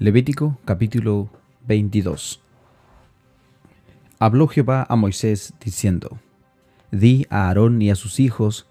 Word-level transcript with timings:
Levítico 0.00 0.58
capítulo 0.64 1.30
22 1.68 2.42
Habló 4.18 4.48
Jehová 4.48 4.84
a 4.88 4.96
Moisés 4.96 5.54
diciendo, 5.64 6.18
Di 6.90 7.28
a 7.30 7.46
Aarón 7.46 7.80
y 7.80 7.92
a 7.92 7.94
sus 7.94 8.18
hijos 8.18 8.66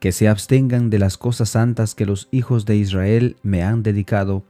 que 0.00 0.12
se 0.12 0.26
abstengan 0.26 0.88
de 0.88 0.98
las 0.98 1.18
cosas 1.18 1.50
santas 1.50 1.94
que 1.94 2.06
los 2.06 2.28
hijos 2.30 2.64
de 2.64 2.76
Israel 2.76 3.36
me 3.42 3.62
han 3.62 3.82
dedicado, 3.82 4.42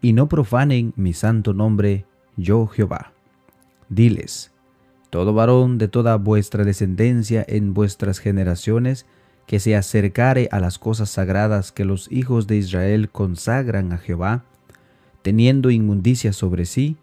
y 0.00 0.14
no 0.14 0.30
profanen 0.30 0.94
mi 0.96 1.12
santo 1.12 1.52
nombre, 1.52 2.06
yo 2.38 2.66
Jehová. 2.66 3.12
Diles, 3.90 4.50
todo 5.10 5.34
varón 5.34 5.76
de 5.76 5.88
toda 5.88 6.16
vuestra 6.16 6.64
descendencia 6.64 7.44
en 7.46 7.74
vuestras 7.74 8.18
generaciones, 8.18 9.04
que 9.46 9.60
se 9.60 9.76
acercare 9.76 10.48
a 10.50 10.58
las 10.58 10.78
cosas 10.78 11.10
sagradas 11.10 11.70
que 11.70 11.84
los 11.84 12.10
hijos 12.10 12.46
de 12.46 12.56
Israel 12.56 13.10
consagran 13.10 13.92
a 13.92 13.98
Jehová, 13.98 14.44
teniendo 15.22 15.70
inmundicia 15.70 16.32
sobre 16.32 16.66
sí, 16.66 16.96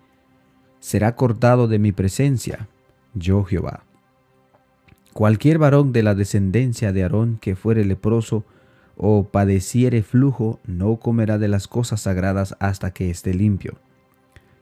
será 0.80 1.16
cortado 1.16 1.68
de 1.68 1.80
mi 1.80 1.92
presencia, 1.92 2.68
yo 3.14 3.44
Jehová. 3.44 3.84
Cualquier 5.14 5.58
varón 5.58 5.92
de 5.92 6.04
la 6.04 6.16
descendencia 6.16 6.94
de 6.94 7.04
Aarón 7.04 7.38
que 7.42 7.56
fuere 7.56 7.84
leproso 7.84 8.46
o 8.96 9.24
padeciere 9.24 10.04
flujo, 10.04 10.60
no 10.66 10.98
comerá 10.98 11.38
de 11.38 11.48
las 11.48 11.68
cosas 11.68 12.02
sagradas 12.02 12.56
hasta 12.60 12.92
que 12.92 13.10
esté 13.10 13.34
limpio. 13.34 13.78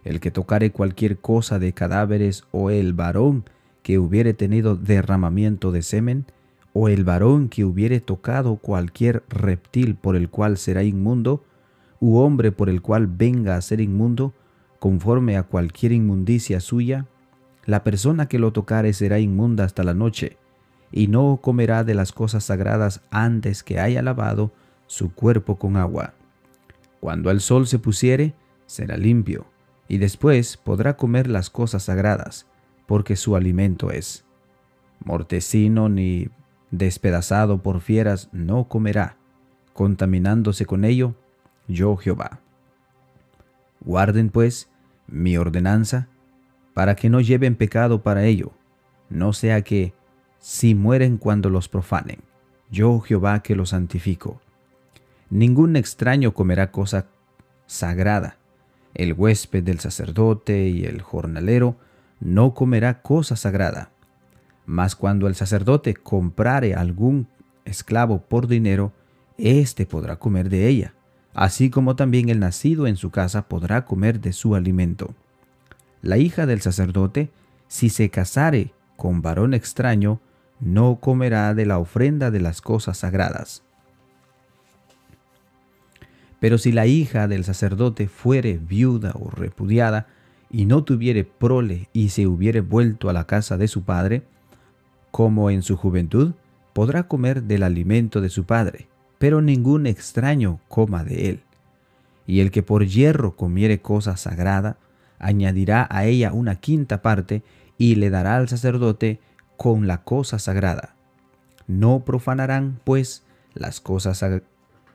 El 0.04 0.20
que 0.20 0.30
tocare 0.30 0.72
cualquier 0.72 1.18
cosa 1.18 1.58
de 1.58 1.74
cadáveres 1.74 2.44
o 2.52 2.70
el 2.70 2.94
varón 2.94 3.46
que 3.82 3.98
hubiere 3.98 4.34
tenido 4.34 4.76
derramamiento 4.76 5.72
de 5.72 5.82
semen, 5.82 6.26
o 6.74 6.88
el 6.88 7.04
varón 7.04 7.50
que 7.50 7.66
hubiere 7.66 8.00
tocado 8.00 8.58
cualquier 8.58 9.24
reptil 9.30 9.96
por 9.96 10.16
el 10.16 10.30
cual 10.30 10.58
será 10.58 10.84
inmundo, 10.84 11.44
u 12.00 12.18
hombre 12.18 12.52
por 12.52 12.70
el 12.70 12.82
cual 12.82 13.08
venga 13.08 13.56
a 13.56 13.62
ser 13.62 13.82
inmundo, 13.82 14.34
conforme 14.80 15.38
a 15.38 15.44
cualquier 15.44 15.92
inmundicia 15.92 16.60
suya, 16.60 17.08
la 17.66 17.84
persona 17.84 18.28
que 18.28 18.40
lo 18.40 18.54
tocare 18.54 18.94
será 18.94 19.20
inmunda 19.20 19.64
hasta 19.64 19.84
la 19.84 19.94
noche, 19.94 20.38
y 20.92 21.08
no 21.08 21.40
comerá 21.42 21.84
de 21.84 21.96
las 21.96 22.12
cosas 22.12 22.46
sagradas 22.46 23.02
antes 23.12 23.64
que 23.64 23.80
haya 23.80 24.02
lavado 24.02 24.52
su 24.86 25.14
cuerpo 25.14 25.58
con 25.58 25.76
agua. 25.76 26.14
Cuando 27.00 27.30
el 27.30 27.42
sol 27.42 27.68
se 27.68 27.80
pusiere, 27.80 28.34
será 28.66 28.98
limpio, 28.98 29.46
y 29.88 29.98
después 29.98 30.58
podrá 30.58 30.96
comer 30.96 31.28
las 31.28 31.50
cosas 31.50 31.84
sagradas, 31.84 32.48
porque 32.86 33.16
su 33.16 33.36
alimento 33.36 33.92
es. 33.92 34.24
Mortecino 35.04 35.90
ni 35.90 36.30
despedazado 36.72 37.62
por 37.62 37.82
fieras 37.82 38.30
no 38.32 38.68
comerá, 38.68 39.18
contaminándose 39.74 40.66
con 40.66 40.86
ello, 40.86 41.16
yo 41.68 41.98
Jehová. 41.98 42.40
Guarden 43.82 44.30
pues 44.30 44.70
mi 45.08 45.38
ordenanza, 45.38 46.08
para 46.74 46.96
que 46.96 47.10
no 47.10 47.22
lleven 47.22 47.56
pecado 47.56 48.04
para 48.04 48.26
ello, 48.26 48.52
no 49.10 49.34
sea 49.34 49.62
que, 49.62 49.94
si 50.40 50.76
mueren 50.76 51.18
cuando 51.18 51.50
los 51.50 51.70
profanen, 51.70 52.20
yo 52.70 53.00
Jehová 53.00 53.42
que 53.42 53.56
los 53.56 53.70
santifico. 53.70 54.42
Ningún 55.30 55.76
extraño 55.76 56.34
comerá 56.34 56.72
cosa 56.72 57.08
sagrada. 57.66 58.38
El 58.94 59.14
huésped 59.14 59.64
del 59.64 59.80
sacerdote 59.80 60.68
y 60.70 60.86
el 60.86 61.02
jornalero 61.02 61.78
no 62.20 62.54
comerá 62.54 63.02
cosa 63.02 63.36
sagrada. 63.36 63.92
Mas 64.66 64.96
cuando 64.96 65.28
el 65.28 65.36
sacerdote 65.36 65.96
comprare 65.96 66.76
algún 66.76 67.28
esclavo 67.66 68.22
por 68.22 68.48
dinero, 68.48 68.94
éste 69.38 69.86
podrá 69.86 70.18
comer 70.18 70.50
de 70.50 70.68
ella 70.68 70.94
así 71.38 71.70
como 71.70 71.96
también 71.96 72.30
el 72.30 72.40
nacido 72.40 72.88
en 72.88 72.98
su 72.98 73.12
casa 73.12 73.48
podrá 73.48 73.86
comer 73.86 74.20
de 74.20 74.34
su 74.34 74.56
alimento. 74.56 75.14
La 76.02 76.18
hija 76.18 76.48
del 76.48 76.62
sacerdote, 76.62 77.30
si 77.68 77.90
se 77.90 78.10
casare 78.10 78.74
con 78.96 79.22
varón 79.22 79.54
extraño, 79.54 80.20
no 80.60 80.96
comerá 81.00 81.54
de 81.54 81.68
la 81.68 81.78
ofrenda 81.78 82.32
de 82.32 82.40
las 82.40 82.60
cosas 82.62 82.98
sagradas. 82.98 83.62
Pero 86.40 86.58
si 86.58 86.72
la 86.72 86.88
hija 86.88 87.28
del 87.28 87.44
sacerdote 87.44 88.08
fuere 88.08 88.58
viuda 88.58 89.14
o 89.14 89.30
repudiada, 89.30 90.08
y 90.50 90.66
no 90.66 90.84
tuviere 90.84 91.24
prole 91.24 91.90
y 91.94 92.10
se 92.10 92.26
hubiere 92.26 92.62
vuelto 92.62 93.10
a 93.10 93.14
la 93.14 93.28
casa 93.28 93.58
de 93.58 93.68
su 93.68 93.84
padre, 93.84 94.24
como 95.12 95.52
en 95.52 95.62
su 95.62 95.78
juventud, 95.78 96.34
podrá 96.74 97.04
comer 97.08 97.44
del 97.44 97.62
alimento 97.62 98.22
de 98.22 98.30
su 98.30 98.46
padre, 98.46 98.88
pero 99.18 99.42
ningún 99.42 99.88
extraño 99.88 100.60
coma 100.68 101.04
de 101.04 101.30
él. 101.30 101.44
Y 102.26 102.42
el 102.42 102.52
que 102.52 102.64
por 102.64 102.86
hierro 102.86 103.36
comiere 103.36 103.82
cosa 103.82 104.18
sagrada, 104.18 104.78
añadirá 105.20 105.88
a 105.90 106.06
ella 106.06 106.34
una 106.34 106.56
quinta 106.56 107.02
parte 107.02 107.44
y 107.78 107.96
le 107.96 108.10
dará 108.10 108.38
al 108.38 108.50
sacerdote 108.50 109.20
con 109.56 109.88
la 109.88 110.04
cosa 110.04 110.40
sagrada. 110.40 110.96
No 111.68 112.04
profanarán, 112.06 112.80
pues, 112.84 113.24
las 113.54 113.80
cosas 113.82 114.24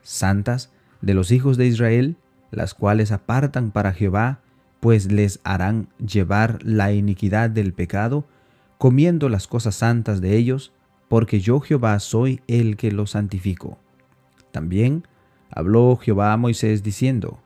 santas 0.01 0.71
de 1.01 1.13
los 1.13 1.31
hijos 1.31 1.57
de 1.57 1.67
Israel, 1.67 2.15
las 2.51 2.73
cuales 2.73 3.11
apartan 3.11 3.71
para 3.71 3.93
Jehová, 3.93 4.39
pues 4.79 5.11
les 5.11 5.39
harán 5.43 5.87
llevar 5.97 6.59
la 6.63 6.91
iniquidad 6.93 7.49
del 7.49 7.73
pecado, 7.73 8.25
comiendo 8.77 9.29
las 9.29 9.47
cosas 9.47 9.75
santas 9.75 10.21
de 10.21 10.35
ellos, 10.35 10.73
porque 11.07 11.39
yo 11.39 11.59
Jehová 11.59 11.99
soy 11.99 12.41
el 12.47 12.75
que 12.75 12.91
los 12.91 13.11
santifico. 13.11 13.77
También 14.53 15.03
habló 15.49 15.97
Jehová 15.97 16.31
a 16.31 16.37
Moisés 16.37 16.83
diciendo, 16.83 17.39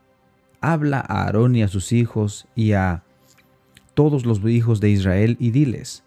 Habla 0.60 1.00
a 1.00 1.22
Aarón 1.22 1.56
y 1.56 1.62
a 1.62 1.68
sus 1.68 1.92
hijos 1.92 2.46
y 2.54 2.72
a 2.72 3.02
todos 3.94 4.26
los 4.26 4.44
hijos 4.44 4.80
de 4.80 4.90
Israel 4.90 5.38
y 5.40 5.50
diles, 5.50 6.04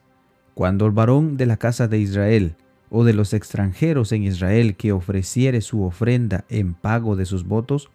Cuando 0.53 0.85
el 0.85 0.91
varón 0.91 1.37
de 1.37 1.47
la 1.47 1.57
casa 1.57 1.87
de 1.87 1.97
Israel 1.97 2.55
o 2.91 3.03
de 3.03 3.13
los 3.13 3.33
extranjeros 3.33 4.11
en 4.11 4.21
Israel 4.21 4.75
que 4.75 4.91
ofreciere 4.91 5.61
su 5.61 5.83
ofrenda 5.83 6.45
en 6.49 6.75
pago 6.75 7.15
de 7.15 7.25
sus 7.25 7.47
votos, 7.47 7.89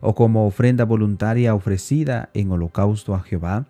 o 0.00 0.16
como 0.16 0.44
ofrenda 0.44 0.84
voluntaria 0.84 1.54
ofrecida 1.54 2.28
en 2.34 2.50
holocausto 2.50 3.14
a 3.14 3.20
Jehová, 3.20 3.66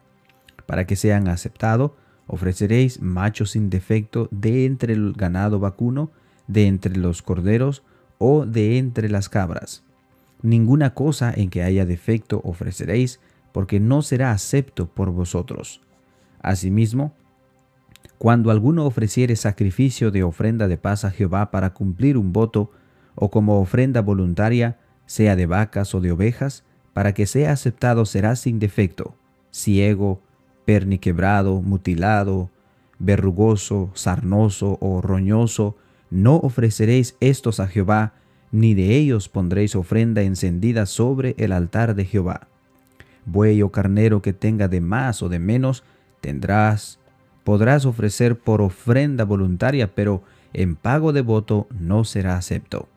para 0.65 0.87
que 0.87 0.97
sean 0.97 1.29
aceptado, 1.29 1.95
ofreceréis 2.27 3.03
machos 3.03 3.51
sin 3.51 3.69
defecto 3.69 4.29
de 4.31 4.65
entre 4.65 4.95
el 4.95 5.13
ganado 5.13 5.61
vacuno, 5.61 6.11
de 6.47 6.69
entre 6.69 6.97
los 6.97 7.21
corderos, 7.21 7.83
o 8.25 8.47
de 8.47 8.79
entre 8.79 9.09
las 9.09 9.29
cabras. 9.29 9.83
Ninguna 10.43 10.95
cosa 10.95 11.33
en 11.35 11.51
que 11.51 11.65
haya 11.65 11.85
defecto 11.85 12.41
ofreceréis, 12.45 13.19
porque 13.51 13.81
no 13.81 14.01
será 14.01 14.31
acepto 14.31 14.87
por 14.87 15.11
vosotros. 15.11 15.81
Asimismo, 16.41 17.13
cuando 18.19 18.53
alguno 18.53 18.87
ofreciere 18.87 19.35
sacrificio 19.35 20.13
de 20.13 20.23
ofrenda 20.23 20.69
de 20.69 20.79
paz 20.79 21.05
a 21.05 21.11
Jehová 21.11 21.51
para 21.51 21.75
cumplir 21.75 22.17
un 22.17 22.33
voto, 22.33 22.71
o 23.17 23.29
como 23.29 23.61
ofrenda 23.61 24.03
voluntaria, 24.03 24.79
sea 25.07 25.35
de 25.35 25.47
vacas 25.47 25.93
o 25.93 26.01
de 26.01 26.13
ovejas, 26.13 26.63
para 26.93 27.15
que 27.15 27.27
sea 27.27 27.51
aceptado 27.51 28.07
será 28.07 28.37
sin 28.37 28.61
defecto, 28.61 29.17
ciego, 29.51 30.23
perniquebrado, 30.65 31.61
mutilado, 31.61 32.51
verrugoso, 33.01 33.91
sarnoso 33.95 34.79
o 34.81 35.01
roñoso, 35.01 35.77
no 36.13 36.37
ofreceréis 36.37 37.17
estos 37.21 37.59
a 37.59 37.67
Jehová, 37.67 38.13
ni 38.53 38.75
de 38.75 38.97
ellos 38.97 39.31
pondréis 39.31 39.75
ofrenda 39.75 40.21
encendida 40.21 40.85
sobre 40.85 41.35
el 41.39 41.53
altar 41.53 41.95
de 41.95 42.05
Jehová. 42.05 42.49
Buey 43.25 43.63
o 43.63 43.73
carnero 43.73 44.21
que 44.21 44.35
tenga 44.35 44.69
de 44.69 44.83
más 44.83 45.23
o 45.23 45.31
de 45.31 45.39
menos, 45.39 45.85
tendrás, 46.21 46.99
podrás 47.45 47.87
ofrecer 47.87 48.39
por 48.39 48.61
ofrenda 48.61 49.25
voluntaria, 49.25 49.95
pero 49.95 50.23
en 50.53 50.77
pago 50.77 51.15
de 51.15 51.23
voto 51.23 51.67
no 51.71 52.05
será 52.05 52.37
acepto. 52.37 52.89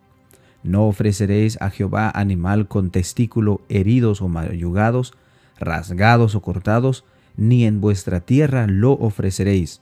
No 0.62 0.86
ofreceréis 0.86 1.58
a 1.62 1.70
Jehová 1.70 2.12
animal 2.14 2.68
con 2.68 2.90
testículo 2.90 3.62
heridos 3.70 4.22
o 4.22 4.28
mayugados, 4.28 5.14
rasgados 5.58 6.36
o 6.36 6.42
cortados, 6.42 7.06
ni 7.38 7.64
en 7.64 7.80
vuestra 7.80 8.20
tierra 8.20 8.68
lo 8.68 8.92
ofreceréis 8.92 9.80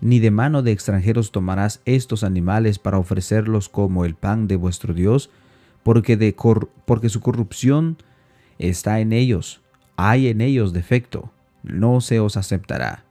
ni 0.00 0.18
de 0.18 0.30
mano 0.30 0.62
de 0.62 0.72
extranjeros 0.72 1.30
tomarás 1.30 1.80
estos 1.84 2.24
animales 2.24 2.78
para 2.78 2.98
ofrecerlos 2.98 3.68
como 3.68 4.04
el 4.04 4.14
pan 4.14 4.48
de 4.48 4.56
vuestro 4.56 4.94
Dios, 4.94 5.30
porque, 5.82 6.16
su 7.08 7.20
corrupción 7.20 7.98
está 8.58 9.00
en 9.00 9.12
ellos, 9.12 9.60
hay 9.96 10.28
en 10.28 10.40
ellos 10.40 10.72
defecto, 10.72 11.32
no 11.62 12.00
se 12.00 12.20
os 12.20 12.36
aceptará. 12.36 13.04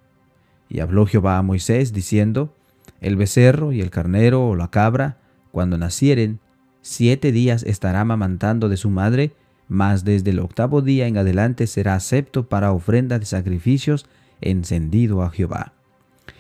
Y 0.68 0.80
habló 0.80 1.06
Jehová 1.06 1.38
a 1.38 1.44
Moisés, 1.44 1.94
diciendo, 1.94 2.54
El 3.02 3.16
becerro 3.16 3.72
y 3.72 3.82
el 3.82 3.90
carnero 3.90 4.48
o 4.48 4.56
la 4.56 4.70
cabra, 4.70 5.18
cuando 5.52 5.78
nacieren, 5.78 6.40
siete 6.82 7.32
días 7.32 7.64
estará 7.64 8.02
amamantando 8.02 8.70
de 8.70 8.78
su 8.78 8.90
madre, 8.90 9.34
mas 9.68 10.04
desde 10.04 10.32
el 10.32 10.40
octavo 10.40 10.82
día 10.82 11.08
en 11.08 11.18
adelante 11.18 11.68
será 11.68 11.96
acepto 11.96 12.48
para 12.48 12.72
ofrenda 12.72 13.20
de 13.20 13.26
sacrificios 13.26 14.08
encendido 14.42 15.22
a 15.22 15.30
Jehová 15.30 15.74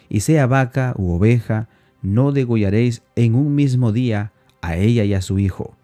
y 0.09 0.21
sea 0.21 0.47
vaca 0.47 0.93
u 0.97 1.11
oveja, 1.11 1.69
no 2.01 2.31
degollaréis 2.31 3.03
en 3.15 3.35
un 3.35 3.55
mismo 3.55 3.91
día 3.91 4.31
a 4.61 4.75
ella 4.75 5.03
y 5.03 5.13
a 5.13 5.21
su 5.21 5.39
hijo. 5.39 5.75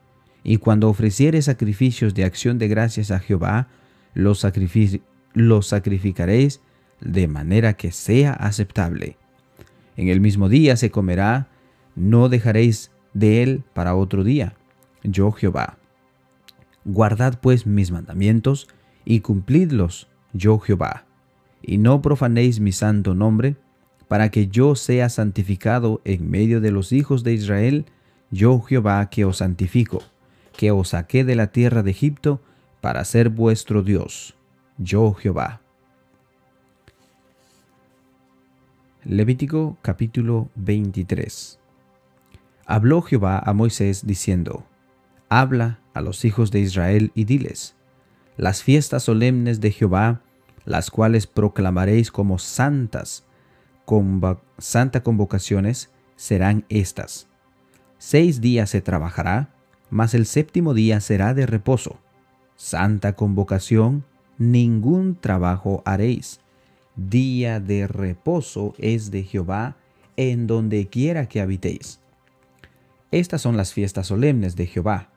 Y 0.44 0.58
cuando 0.58 0.90
ofrecieres 0.90 1.46
sacrificios 1.46 2.14
de 2.14 2.24
acción 2.24 2.58
de 2.58 2.68
gracias 2.68 3.12
a 3.12 3.20
Jehová, 3.20 3.68
los, 4.14 4.46
los 5.34 5.68
sacrificaréis 5.68 6.62
de 7.02 7.28
manera 7.28 7.74
que 7.74 7.92
sea 7.92 8.34
aceptable. 8.34 9.18
En 9.98 10.10
el 10.10 10.20
mismo 10.22 10.50
día 10.50 10.76
se 10.76 10.92
comerá, 10.92 11.48
no 11.96 12.30
dejaréis 12.30 12.92
de 13.14 13.44
él 13.44 13.64
para 13.74 13.96
otro 13.96 14.24
día. 14.24 14.56
Yo 15.04 15.32
Jehová. 15.32 15.78
Guardad 16.84 17.40
pues 17.42 17.66
mis 17.66 17.92
mandamientos 17.92 18.68
y 19.06 19.22
cumplidlos, 19.22 20.08
yo 20.34 20.60
Jehová. 20.60 21.06
Y 21.62 21.78
no 21.78 22.02
profanéis 22.02 22.60
mi 22.60 22.72
santo 22.72 23.16
nombre, 23.16 23.56
para 24.08 24.30
que 24.30 24.48
yo 24.48 24.76
sea 24.76 25.10
santificado 25.10 26.02
en 26.06 26.30
medio 26.30 26.62
de 26.62 26.72
los 26.72 26.92
hijos 26.92 27.24
de 27.24 27.34
Israel, 27.34 27.86
yo 28.32 28.62
Jehová 28.62 29.10
que 29.10 29.26
os 29.26 29.38
santifico, 29.38 30.02
que 30.58 30.72
os 30.72 30.90
saqué 30.90 31.24
de 31.24 31.36
la 31.36 31.48
tierra 31.48 31.84
de 31.84 31.92
Egipto 31.92 32.42
para 32.82 33.04
ser 33.06 33.30
vuestro 33.30 33.82
Dios, 33.82 34.36
yo 34.78 35.14
Jehová. 35.14 35.62
Levítico 39.04 39.78
capítulo 39.82 40.50
23 40.56 41.60
Habló 42.66 43.04
Jehová 43.04 43.38
a 43.46 43.54
Moisés 43.54 44.08
diciendo, 44.08 44.66
Habla 45.30 45.80
a 45.94 46.02
los 46.02 46.26
hijos 46.26 46.50
de 46.50 46.60
Israel 46.60 47.12
y 47.14 47.26
diles, 47.26 47.76
Las 48.38 48.64
fiestas 48.64 49.04
solemnes 49.04 49.62
de 49.62 49.72
Jehová, 49.72 50.22
las 50.66 50.90
cuales 50.90 51.28
proclamaréis 51.28 52.12
como 52.12 52.40
santas, 52.40 53.24
santa 54.58 55.04
convocaciones, 55.04 55.92
serán 56.16 56.66
estas. 56.70 57.28
Seis 57.98 58.42
días 58.42 58.70
se 58.70 58.82
trabajará, 58.82 59.50
mas 59.90 60.14
el 60.14 60.26
séptimo 60.26 60.74
día 60.74 61.00
será 61.02 61.34
de 61.34 61.46
reposo. 61.46 62.00
Santa 62.56 63.14
convocación, 63.14 64.06
ningún 64.38 65.16
trabajo 65.16 65.82
haréis. 65.86 66.40
Día 66.96 67.60
de 67.60 67.88
reposo 67.88 68.74
es 68.78 69.12
de 69.12 69.24
Jehová 69.24 69.76
en 70.18 70.48
donde 70.48 70.88
quiera 70.88 71.28
que 71.28 71.42
habitéis. 71.42 72.00
Estas 73.12 73.42
son 73.42 73.58
las 73.58 73.74
fiestas 73.74 74.08
solemnes 74.08 74.56
de 74.56 74.68
Jehová, 74.68 75.10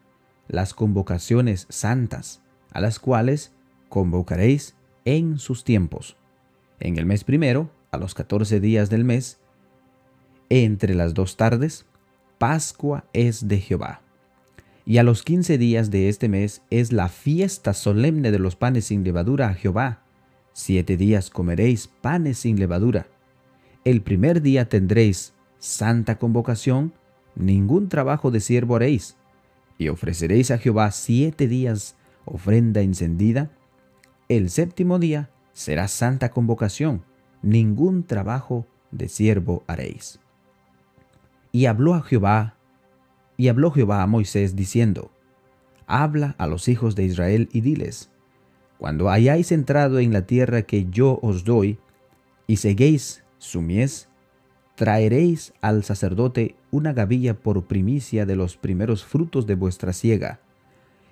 las 0.48 0.74
convocaciones 0.74 1.66
santas, 1.68 2.42
a 2.72 2.80
las 2.80 2.98
cuales 2.98 3.52
convocaréis 3.88 4.74
en 5.04 5.38
sus 5.38 5.64
tiempos. 5.64 6.16
En 6.80 6.98
el 6.98 7.06
mes 7.06 7.24
primero, 7.24 7.70
a 7.90 7.98
los 7.98 8.14
catorce 8.14 8.60
días 8.60 8.90
del 8.90 9.04
mes, 9.04 9.38
entre 10.50 10.94
las 10.94 11.14
dos 11.14 11.36
tardes, 11.36 11.86
Pascua 12.38 13.04
es 13.12 13.48
de 13.48 13.58
Jehová. 13.60 14.02
Y 14.86 14.98
a 14.98 15.02
los 15.02 15.22
quince 15.22 15.58
días 15.58 15.90
de 15.90 16.08
este 16.08 16.28
mes 16.28 16.62
es 16.70 16.92
la 16.92 17.08
fiesta 17.08 17.74
solemne 17.74 18.30
de 18.30 18.38
los 18.38 18.56
panes 18.56 18.86
sin 18.86 19.04
levadura 19.04 19.48
a 19.48 19.54
Jehová. 19.54 20.02
Siete 20.54 20.96
días 20.96 21.28
comeréis 21.28 21.88
panes 21.88 22.38
sin 22.38 22.58
levadura. 22.58 23.06
El 23.84 24.00
primer 24.00 24.40
día 24.40 24.68
tendréis 24.68 25.34
santa 25.58 26.18
convocación 26.18 26.94
ningún 27.34 27.88
trabajo 27.88 28.30
de 28.30 28.40
siervo 28.40 28.76
haréis, 28.76 29.16
y 29.78 29.88
ofreceréis 29.88 30.50
a 30.50 30.58
Jehová 30.58 30.90
siete 30.90 31.46
días 31.46 31.96
ofrenda 32.24 32.80
encendida. 32.80 33.50
El 34.28 34.50
séptimo 34.50 34.98
día 34.98 35.30
será 35.52 35.88
santa 35.88 36.30
convocación, 36.30 37.04
ningún 37.42 38.04
trabajo 38.04 38.66
de 38.90 39.08
siervo 39.08 39.64
haréis. 39.66 40.20
Y 41.52 41.66
habló 41.66 41.94
a 41.94 42.02
Jehová, 42.02 42.56
y 43.36 43.48
habló 43.48 43.70
Jehová 43.70 44.02
a 44.02 44.06
Moisés 44.06 44.56
diciendo, 44.56 45.10
Habla 45.86 46.34
a 46.38 46.46
los 46.46 46.68
hijos 46.68 46.94
de 46.96 47.04
Israel 47.04 47.48
y 47.52 47.62
diles, 47.62 48.10
Cuando 48.78 49.10
hayáis 49.10 49.52
entrado 49.52 49.98
en 49.98 50.12
la 50.12 50.26
tierra 50.26 50.62
que 50.62 50.86
yo 50.90 51.18
os 51.22 51.44
doy, 51.44 51.78
y 52.46 52.56
seguéis 52.56 53.24
su 53.38 53.62
mies, 53.62 54.08
traeréis 54.74 55.54
al 55.60 55.84
sacerdote 55.84 56.56
una 56.70 56.92
gavilla 56.92 57.34
por 57.34 57.66
primicia 57.66 58.26
de 58.26 58.36
los 58.36 58.56
primeros 58.56 59.04
frutos 59.04 59.46
de 59.46 59.54
vuestra 59.54 59.92
siega, 59.92 60.40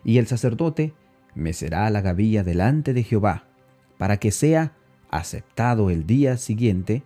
y 0.04 0.18
el 0.18 0.26
sacerdote 0.26 0.94
mecerá 1.34 1.88
la 1.90 2.00
gavilla 2.00 2.44
delante 2.44 2.92
de 2.92 3.02
Jehová, 3.02 3.48
para 3.98 4.18
que 4.18 4.30
sea 4.30 4.76
aceptado 5.10 5.90
el 5.90 6.06
día 6.06 6.36
siguiente, 6.36 7.02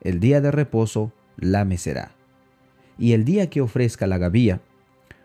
el 0.00 0.20
día 0.20 0.40
de 0.40 0.50
reposo 0.50 1.12
la 1.36 1.64
mecerá. 1.64 2.12
Y 2.98 3.12
el 3.12 3.24
día 3.24 3.48
que 3.50 3.60
ofrezca 3.60 4.06
la 4.06 4.18
gavilla, 4.18 4.60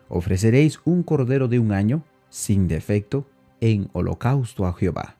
ofreceréis 0.08 0.80
un 0.84 1.02
cordero 1.02 1.48
de 1.48 1.58
un 1.58 1.72
año, 1.72 2.04
sin 2.30 2.68
defecto, 2.68 3.26
en 3.60 3.88
holocausto 3.92 4.66
a 4.66 4.72
Jehová. 4.72 5.16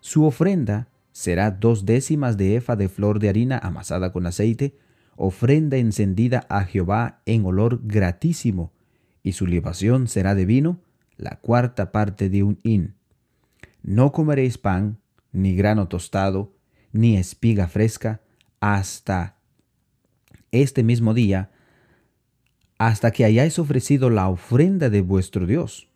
Su 0.00 0.24
ofrenda 0.24 0.88
será 1.12 1.50
dos 1.50 1.86
décimas 1.86 2.36
de 2.36 2.56
efa 2.56 2.76
de 2.76 2.88
flor 2.88 3.18
de 3.18 3.28
harina 3.28 3.58
amasada 3.58 4.12
con 4.12 4.26
aceite, 4.26 4.76
ofrenda 5.16 5.78
encendida 5.78 6.46
a 6.48 6.64
Jehová 6.64 7.22
en 7.26 7.44
olor 7.46 7.80
gratísimo, 7.82 8.72
y 9.22 9.32
su 9.32 9.46
libación 9.46 10.08
será 10.08 10.34
de 10.34 10.44
vino, 10.44 10.78
la 11.16 11.40
cuarta 11.40 11.90
parte 11.90 12.28
de 12.28 12.42
un 12.42 12.60
hin. 12.62 12.94
No 13.82 14.12
comeréis 14.12 14.58
pan, 14.58 14.98
ni 15.36 15.54
grano 15.54 15.86
tostado, 15.86 16.54
ni 16.92 17.18
espiga 17.18 17.68
fresca, 17.68 18.22
hasta 18.58 19.36
este 20.50 20.82
mismo 20.82 21.12
día, 21.12 21.50
hasta 22.78 23.10
que 23.10 23.24
hayáis 23.24 23.58
ofrecido 23.58 24.08
la 24.08 24.28
ofrenda 24.28 24.88
de 24.88 25.02
vuestro 25.02 25.46
Dios. 25.46 25.88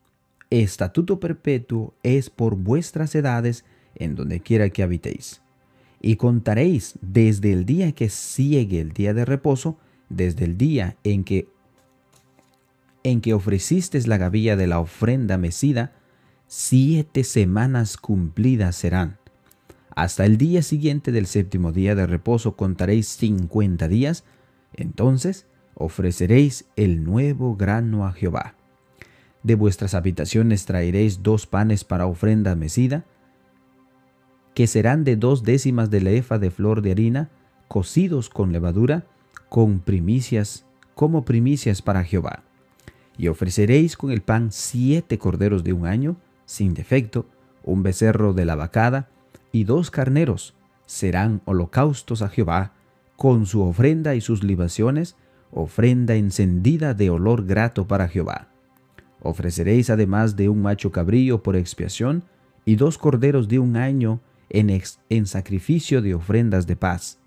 Estatuto 0.50 1.20
perpetuo 1.20 1.94
es 2.02 2.28
por 2.28 2.56
vuestras 2.56 3.14
edades, 3.14 3.64
en 3.94 4.14
donde 4.14 4.40
quiera 4.40 4.68
que 4.68 4.82
habitéis. 4.82 5.40
Y 6.02 6.16
contaréis 6.16 6.98
desde 7.00 7.52
el 7.52 7.64
día 7.64 7.92
que 7.92 8.10
sigue 8.10 8.80
el 8.80 8.92
día 8.92 9.14
de 9.14 9.24
reposo, 9.24 9.78
desde 10.10 10.44
el 10.44 10.58
día 10.58 10.96
en 11.02 11.24
que 11.24 11.48
en 13.02 13.22
que 13.22 13.32
ofrecisteis 13.32 14.06
la 14.06 14.18
gavilla 14.18 14.56
de 14.56 14.66
la 14.66 14.78
ofrenda 14.78 15.38
mecida, 15.38 15.94
siete 16.46 17.24
semanas 17.24 17.96
cumplidas 17.96 18.76
serán. 18.76 19.19
Hasta 19.94 20.24
el 20.24 20.36
día 20.36 20.62
siguiente 20.62 21.12
del 21.12 21.26
séptimo 21.26 21.72
día 21.72 21.94
de 21.94 22.06
reposo 22.06 22.56
contaréis 22.56 23.08
cincuenta 23.08 23.88
días, 23.88 24.24
entonces 24.74 25.46
ofreceréis 25.74 26.66
el 26.76 27.04
nuevo 27.04 27.56
grano 27.56 28.06
a 28.06 28.12
Jehová. 28.12 28.54
De 29.42 29.54
vuestras 29.54 29.94
habitaciones 29.94 30.66
traeréis 30.66 31.22
dos 31.22 31.46
panes 31.46 31.84
para 31.84 32.06
ofrenda 32.06 32.54
mecida, 32.54 33.04
que 34.54 34.66
serán 34.66 35.04
de 35.04 35.16
dos 35.16 35.42
décimas 35.42 35.90
de 35.90 36.00
la 36.00 36.10
efa 36.10 36.38
de 36.38 36.50
flor 36.50 36.82
de 36.82 36.92
harina, 36.92 37.30
cocidos 37.68 38.28
con 38.28 38.52
levadura, 38.52 39.06
con 39.48 39.80
primicias, 39.80 40.66
como 40.94 41.24
primicias 41.24 41.82
para 41.82 42.04
Jehová. 42.04 42.42
Y 43.16 43.28
ofreceréis 43.28 43.96
con 43.96 44.10
el 44.10 44.22
pan 44.22 44.52
siete 44.52 45.18
corderos 45.18 45.64
de 45.64 45.72
un 45.72 45.86
año, 45.86 46.16
sin 46.44 46.74
defecto, 46.74 47.26
un 47.64 47.82
becerro 47.82 48.32
de 48.34 48.44
la 48.44 48.56
vacada, 48.56 49.08
y 49.52 49.64
dos 49.64 49.90
carneros, 49.90 50.54
serán 50.86 51.40
holocaustos 51.44 52.22
a 52.22 52.28
Jehová, 52.28 52.72
con 53.16 53.46
su 53.46 53.62
ofrenda 53.62 54.14
y 54.14 54.20
sus 54.20 54.42
libaciones, 54.42 55.16
ofrenda 55.52 56.14
encendida 56.14 56.94
de 56.94 57.10
olor 57.10 57.44
grato 57.46 57.86
para 57.86 58.08
Jehová. 58.08 58.48
Ofreceréis 59.22 59.90
además 59.90 60.36
de 60.36 60.48
un 60.48 60.62
macho 60.62 60.90
cabrillo 60.90 61.42
por 61.42 61.56
expiación, 61.56 62.24
y 62.64 62.76
dos 62.76 62.98
corderos 62.98 63.48
de 63.48 63.58
un 63.58 63.76
año 63.76 64.20
en, 64.48 65.26
sacrificio 65.26 66.02
de 66.02 66.14
ofrendas 66.14 66.66
de 66.66 66.76
paz. 66.76 67.18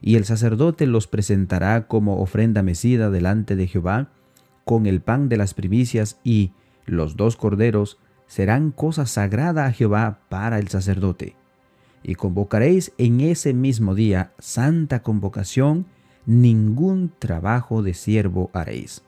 Y 0.00 0.16
el 0.16 0.24
sacerdote 0.24 0.86
los 0.86 1.06
presentará 1.06 1.88
como 1.88 2.20
ofrenda 2.20 2.62
mecida 2.62 3.10
delante 3.10 3.56
de 3.56 3.66
Jehová, 3.66 4.10
con 4.64 4.86
el 4.86 5.00
pan 5.00 5.28
de 5.28 5.36
las 5.36 5.54
primicias 5.54 6.20
y 6.22 6.52
los 6.84 7.16
dos 7.16 7.36
corderos 7.36 7.98
serán 8.26 8.70
cosa 8.70 9.06
sagrada 9.06 9.66
a 9.66 9.72
Jehová 9.72 10.20
para 10.28 10.58
el 10.58 10.68
sacerdote. 10.68 11.36
Y 12.02 12.14
convocaréis 12.14 12.92
en 12.98 13.20
ese 13.20 13.54
mismo 13.54 13.94
día 13.94 14.32
santa 14.38 15.02
convocación, 15.02 15.86
ningún 16.26 17.12
trabajo 17.18 17.82
de 17.82 17.94
siervo 17.94 18.50
haréis. 18.52 19.02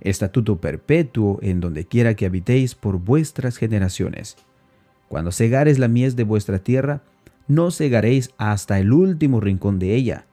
Estatuto 0.00 0.60
perpetuo 0.60 1.38
en 1.42 1.60
donde 1.60 1.86
quiera 1.86 2.14
que 2.14 2.26
habitéis 2.26 2.74
por 2.74 2.98
vuestras 2.98 3.56
generaciones 3.56 4.36
cuando 5.14 5.30
segares 5.30 5.78
la 5.78 5.86
mies 5.86 6.16
de 6.16 6.24
vuestra 6.24 6.58
tierra, 6.58 7.02
no 7.46 7.70
segaréis 7.70 8.30
hasta 8.36 8.80
el 8.80 8.92
último 8.92 9.38
rincón 9.38 9.78
de 9.78 9.94
ella, 9.94 10.26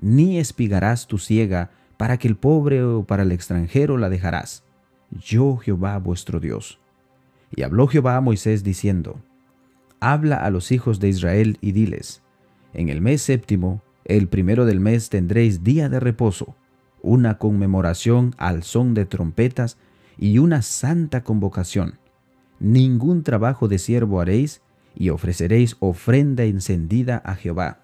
ni 0.00 0.38
espigarás 0.38 1.08
tu 1.08 1.18
siega 1.18 1.70
para 1.96 2.18
que 2.18 2.28
el 2.28 2.36
pobre 2.36 2.84
o 2.84 3.04
para 3.04 3.24
el 3.24 3.32
extranjero 3.32 3.96
la 3.96 4.08
dejarás. 4.08 4.62
Yo 5.10 5.56
Jehová 5.56 5.98
vuestro 5.98 6.38
Dios. 6.38 6.78
Y 7.50 7.62
habló 7.62 7.88
Jehová 7.88 8.16
a 8.16 8.20
Moisés 8.20 8.62
diciendo, 8.62 9.20
Habla 10.00 10.36
a 10.36 10.50
los 10.50 10.70
hijos 10.72 11.00
de 11.00 11.08
Israel 11.08 11.58
y 11.60 11.72
diles, 11.72 12.22
En 12.72 12.88
el 12.88 13.00
mes 13.00 13.22
séptimo, 13.22 13.82
el 14.04 14.28
primero 14.28 14.64
del 14.64 14.80
mes 14.80 15.10
tendréis 15.10 15.64
día 15.64 15.88
de 15.88 16.00
reposo, 16.00 16.56
una 17.02 17.38
conmemoración 17.38 18.34
al 18.38 18.62
son 18.62 18.94
de 18.94 19.04
trompetas, 19.06 19.76
y 20.16 20.38
una 20.38 20.62
santa 20.62 21.22
convocación. 21.22 21.98
Ningún 22.58 23.22
trabajo 23.22 23.68
de 23.68 23.78
siervo 23.78 24.20
haréis, 24.20 24.62
y 24.96 25.10
ofreceréis 25.10 25.76
ofrenda 25.78 26.44
encendida 26.44 27.22
a 27.24 27.36
Jehová. 27.36 27.80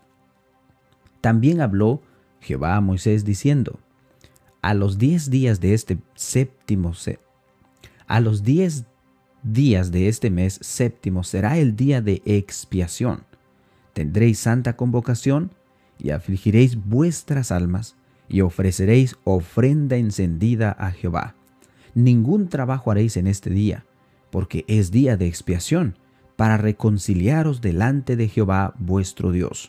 También 1.20 1.60
habló 1.60 2.02
Jehová 2.40 2.76
a 2.76 2.80
Moisés 2.80 3.24
diciendo, 3.24 3.78
a 4.62 4.74
los 4.74 4.98
diez 4.98 5.30
días 5.30 5.60
de 5.60 5.74
este 5.74 5.98
séptimo, 6.14 6.92
a 8.06 8.20
los 8.20 8.42
diez 8.42 8.84
días 9.44 9.92
de 9.92 10.08
este 10.08 10.30
mes 10.30 10.58
séptimo 10.62 11.22
será 11.22 11.58
el 11.58 11.76
día 11.76 12.00
de 12.00 12.22
expiación. 12.24 13.24
Tendréis 13.92 14.38
santa 14.40 14.74
convocación 14.76 15.52
y 15.98 16.10
afligiréis 16.10 16.82
vuestras 16.82 17.52
almas 17.52 17.94
y 18.28 18.40
ofreceréis 18.40 19.16
ofrenda 19.24 19.96
encendida 19.96 20.72
a 20.72 20.90
Jehová. 20.90 21.34
Ningún 21.94 22.48
trabajo 22.48 22.90
haréis 22.90 23.16
en 23.16 23.26
este 23.26 23.50
día, 23.50 23.84
porque 24.30 24.64
es 24.66 24.90
día 24.90 25.16
de 25.16 25.26
expiación, 25.26 25.96
para 26.36 26.56
reconciliaros 26.56 27.60
delante 27.60 28.16
de 28.16 28.28
Jehová 28.28 28.74
vuestro 28.78 29.30
Dios. 29.30 29.68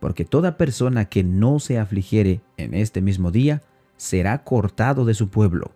Porque 0.00 0.24
toda 0.24 0.56
persona 0.56 1.06
que 1.06 1.22
no 1.24 1.58
se 1.58 1.78
afligiere 1.78 2.40
en 2.56 2.72
este 2.72 3.02
mismo 3.02 3.30
día, 3.30 3.62
será 3.96 4.42
cortado 4.44 5.04
de 5.04 5.14
su 5.14 5.28
pueblo. 5.28 5.72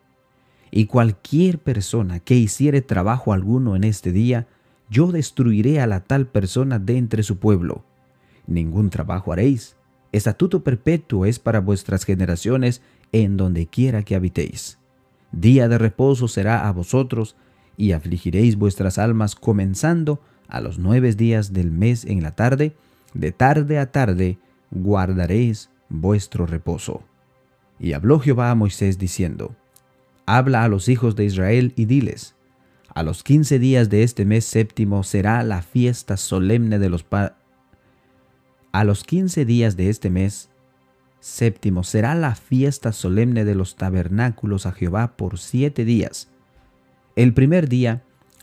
Y 0.77 0.85
cualquier 0.85 1.59
persona 1.59 2.21
que 2.21 2.35
hiciere 2.35 2.83
trabajo 2.83 3.33
alguno 3.33 3.77
en 3.77 3.85
este 3.85 4.13
día, 4.13 4.47
yo 4.91 5.11
destruiré 5.11 5.81
a 5.81 5.87
la 5.87 6.01
tal 6.01 6.27
persona 6.27 6.79
de 6.79 6.99
entre 6.99 7.23
su 7.23 7.39
pueblo. 7.39 7.83
Ningún 8.47 8.91
trabajo 8.91 9.33
haréis. 9.33 9.75
Estatuto 10.13 10.63
perpetuo 10.63 11.25
es 11.25 11.39
para 11.39 11.61
vuestras 11.61 12.05
generaciones 12.05 12.83
en 13.11 13.39
donde 13.39 13.69
quiera 13.69 14.03
que 14.03 14.17
habitéis. 14.17 14.79
Día 15.33 15.67
de 15.67 15.79
reposo 15.79 16.29
será 16.29 16.69
a 16.69 16.73
vosotros, 16.73 17.37
y 17.79 17.93
afligiréis 17.93 18.57
vuestras 18.57 18.99
almas 18.99 19.35
comenzando 19.35 20.21
a 20.47 20.61
los 20.61 20.79
nueve 20.79 21.11
días 21.15 21.55
del 21.55 21.71
mes 21.71 22.05
en 22.05 22.23
la 22.23 22.33
tarde, 22.33 22.77
de 23.15 23.33
tarde 23.33 23.79
a 23.79 23.93
tarde 23.93 24.39
guardaréis 24.71 25.71
vuestro 25.89 26.45
reposo. 26.45 27.03
Y 27.81 27.95
habló 27.95 28.21
Jehová 28.21 28.51
a 28.51 28.55
Moisés 28.55 28.99
diciendo, 28.99 29.57
Habla 30.27 30.65
a 30.65 30.69
los 30.69 30.89
hijos 30.89 31.15
de 31.15 31.25
Israel 31.25 31.73
y 31.77 31.85
diles, 31.85 32.35
a 32.95 33.03
los 33.03 33.23
quince 33.23 33.59
días 33.59 33.91
de 33.91 34.03
este 34.03 34.25
mes 34.25 34.45
séptimo 34.45 35.05
será 35.05 35.43
la 35.43 35.63
fiesta 35.63 36.17
solemne 36.17 36.79
de 36.79 36.89
los 36.89 37.07
a 38.73 38.85
los 38.85 39.05
quince 39.05 39.45
días 39.45 39.77
de 39.77 39.89
este 39.89 40.11
mes 40.11 40.51
séptimo 41.21 41.83
será 41.83 42.15
la 42.15 42.35
fiesta 42.35 42.93
solemne 42.93 43.45
de 43.45 43.55
los 43.55 43.77
tabernáculos 43.77 44.67
a 44.67 44.73
Jehová 44.73 45.17
por 45.17 45.39
siete 45.39 45.85
días. 45.85 46.29
El 47.17 47.35
primer 47.35 47.69
día 47.69 48.03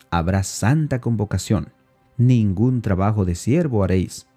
habrá 0.10 0.44
santa 0.44 1.00
convocación, 1.00 1.72
ningún 2.18 2.82
trabajo 2.82 3.26
de 3.26 3.36
siervo 3.36 3.84
haréis. 3.84 4.28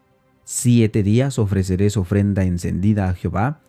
Siete 0.45 1.03
días 1.03 1.39
ofreceréis 1.39 1.97
ofrenda 1.97 2.45
encendida 2.45 3.09
a 3.09 3.15
Jehová. 3.15 3.61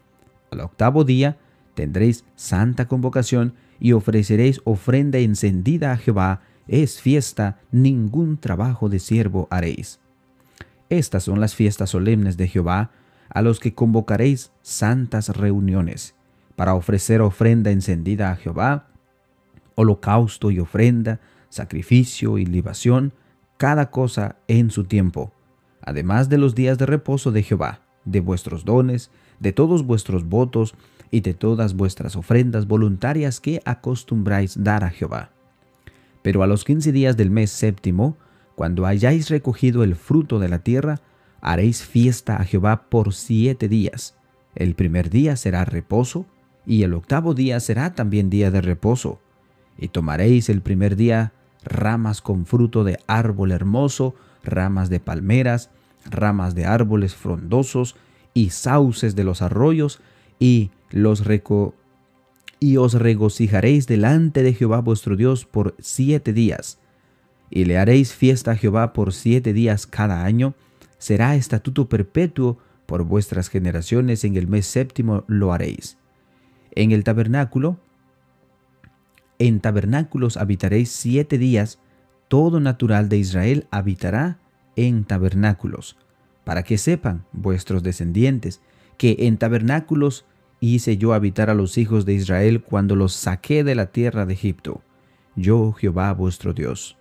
Al 0.51 0.61
octavo 0.61 1.03
día 1.03 1.37
tendréis 1.73 2.23
santa 2.35 2.87
convocación 2.87 3.55
y 3.79 3.93
ofreceréis 3.93 4.61
ofrenda 4.63 5.17
encendida 5.19 5.91
a 5.91 5.97
Jehová. 5.97 6.41
Es 6.67 7.01
fiesta, 7.01 7.59
ningún 7.71 8.37
trabajo 8.37 8.89
de 8.89 8.99
siervo 8.99 9.47
haréis. 9.49 9.99
Estas 10.89 11.23
son 11.23 11.39
las 11.39 11.55
fiestas 11.55 11.89
solemnes 11.89 12.37
de 12.37 12.47
Jehová, 12.47 12.91
a 13.29 13.41
los 13.41 13.59
que 13.59 13.73
convocaréis 13.73 14.51
santas 14.61 15.29
reuniones, 15.29 16.15
para 16.55 16.75
ofrecer 16.75 17.21
ofrenda 17.21 17.71
encendida 17.71 18.31
a 18.31 18.35
Jehová, 18.35 18.87
holocausto 19.75 20.49
y 20.49 20.59
ofrenda, 20.59 21.19
sacrificio 21.49 22.37
y 22.37 22.45
libación, 22.45 23.13
cada 23.57 23.91
cosa 23.91 24.37
en 24.47 24.71
su 24.71 24.85
tiempo, 24.85 25.33
además 25.81 26.29
de 26.29 26.37
los 26.37 26.55
días 26.55 26.77
de 26.77 26.85
reposo 26.85 27.31
de 27.31 27.43
Jehová, 27.43 27.81
de 28.05 28.19
vuestros 28.21 28.65
dones, 28.65 29.11
de 29.39 29.51
todos 29.51 29.85
vuestros 29.85 30.25
votos 30.27 30.75
y 31.11 31.21
de 31.21 31.33
todas 31.33 31.75
vuestras 31.75 32.15
ofrendas 32.15 32.67
voluntarias 32.67 33.39
que 33.39 33.61
acostumbráis 33.65 34.63
dar 34.63 34.83
a 34.83 34.89
Jehová. 34.89 35.31
Pero 36.21 36.43
a 36.43 36.47
los 36.47 36.63
quince 36.63 36.91
días 36.91 37.15
del 37.17 37.31
mes 37.31 37.51
séptimo, 37.51 38.17
cuando 38.55 38.85
hayáis 38.85 39.29
recogido 39.29 39.83
el 39.83 39.95
fruto 39.95 40.39
de 40.39 40.49
la 40.49 40.59
tierra, 40.59 40.99
haréis 41.41 41.83
fiesta 41.83 42.37
a 42.37 42.43
Jehová 42.43 42.89
por 42.89 43.13
siete 43.13 43.67
días. 43.67 44.15
El 44.55 44.73
primer 44.75 45.09
día 45.09 45.35
será 45.35 45.63
reposo, 45.63 46.25
y 46.65 46.83
el 46.83 46.93
octavo 46.93 47.33
día 47.33 47.59
será 47.59 47.93
también 47.93 48.29
día 48.29 48.51
de 48.51 48.61
reposo. 48.61 49.21
Y 49.77 49.89
tomaréis 49.89 50.49
el 50.49 50.61
primer 50.61 50.95
día 50.95 51.33
ramas 51.63 52.21
con 52.21 52.45
fruto 52.45 52.83
de 52.83 52.99
árbol 53.07 53.51
hermoso, 53.51 54.15
ramas 54.43 54.89
de 54.89 54.99
palmeras, 54.99 55.69
ramas 56.09 56.55
de 56.55 56.65
árboles 56.65 57.15
frondosos 57.15 57.95
y 58.33 58.49
sauces 58.49 59.15
de 59.15 59.23
los 59.23 59.41
arroyos, 59.41 60.01
y 60.39 60.71
y 60.91 62.77
os 62.77 62.93
regocijaréis 62.93 63.87
delante 63.87 64.43
de 64.43 64.53
Jehová 64.53 64.81
vuestro 64.81 65.15
Dios 65.15 65.45
por 65.45 65.75
siete 65.79 66.33
días 66.33 66.79
y 67.49 67.65
le 67.65 67.77
haréis 67.77 68.13
fiesta 68.13 68.51
a 68.51 68.55
Jehová 68.55 68.93
por 68.93 69.13
siete 69.13 69.53
días 69.53 69.87
cada 69.87 70.23
año, 70.23 70.53
será 70.97 71.35
estatuto 71.35 71.87
perpetuo 71.87 72.57
por 72.85 73.03
vuestras 73.03 73.49
generaciones, 73.49 74.23
en 74.23 74.35
el 74.35 74.47
mes 74.47 74.65
séptimo 74.65 75.23
lo 75.27 75.53
haréis. 75.53 75.97
En 76.71 76.91
el 76.91 77.03
tabernáculo, 77.03 77.77
en 79.39 79.59
tabernáculos 79.59 80.37
habitaréis 80.37 80.89
siete 80.89 81.37
días, 81.37 81.79
todo 82.27 82.59
natural 82.59 83.09
de 83.09 83.17
Israel 83.17 83.67
habitará 83.71 84.39
en 84.75 85.05
tabernáculos, 85.05 85.97
para 86.43 86.63
que 86.63 86.77
sepan 86.77 87.25
vuestros 87.31 87.83
descendientes 87.83 88.61
que 88.97 89.15
en 89.19 89.37
tabernáculos 89.37 90.25
hice 90.59 90.97
yo 90.97 91.13
habitar 91.13 91.49
a 91.49 91.53
los 91.53 91.77
hijos 91.77 92.05
de 92.05 92.13
Israel 92.13 92.61
cuando 92.61 92.95
los 92.95 93.13
saqué 93.13 93.63
de 93.63 93.75
la 93.75 93.87
tierra 93.87 94.25
de 94.25 94.33
Egipto, 94.33 94.81
yo 95.35 95.73
Jehová 95.73 96.11
vuestro 96.13 96.53
Dios. 96.53 96.97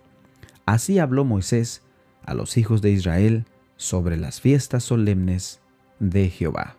Así 0.65 0.99
habló 0.99 1.25
Moisés 1.25 1.83
a 2.25 2.33
los 2.33 2.57
hijos 2.57 2.81
de 2.81 2.91
Israel 2.91 3.45
sobre 3.77 4.17
las 4.17 4.41
fiestas 4.41 4.83
solemnes 4.83 5.61
de 5.99 6.29
Jehová. 6.29 6.77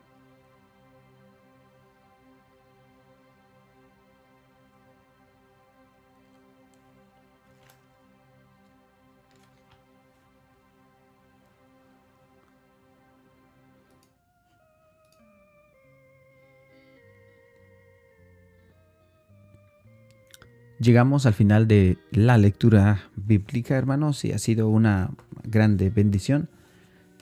Llegamos 20.89 21.27
al 21.27 21.35
final 21.35 21.69
de 21.69 21.99
la 22.13 22.39
lectura 22.39 23.11
bíblica, 23.15 23.77
hermanos, 23.77 24.25
y 24.25 24.33
ha 24.33 24.39
sido 24.39 24.71
una 24.71 25.11
grande 25.45 25.91
bendición 25.91 26.49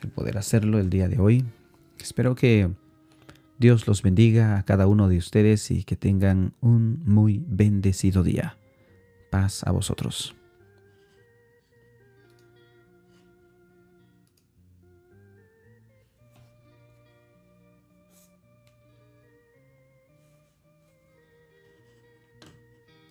el 0.05 0.11
poder 0.11 0.39
hacerlo 0.39 0.79
el 0.79 0.89
día 0.89 1.09
de 1.09 1.19
hoy. 1.19 1.45
Espero 2.01 2.37
que 2.37 2.71
Dios 3.59 3.89
los 3.89 4.03
bendiga 4.03 4.57
a 4.57 4.63
cada 4.63 4.87
uno 4.87 5.09
de 5.09 5.19
ustedes 5.19 5.73
y 5.73 5.83
que 5.83 5.97
tengan 5.97 6.53
un 6.61 7.03
muy 7.07 7.43
bendecido 7.45 8.23
día. 8.23 8.57
Paz 9.33 9.65
a 9.67 9.73
vosotros. 9.73 10.36